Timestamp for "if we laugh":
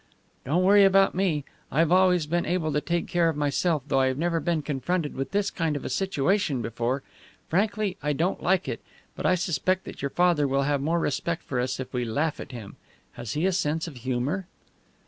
11.79-12.39